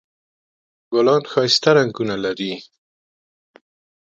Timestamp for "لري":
2.25-2.53